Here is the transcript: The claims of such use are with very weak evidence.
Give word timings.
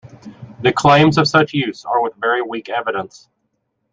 The 0.63 0.73
claims 0.73 1.19
of 1.19 1.27
such 1.27 1.53
use 1.53 1.85
are 1.85 2.01
with 2.01 2.15
very 2.15 2.41
weak 2.41 2.69
evidence. 2.69 3.29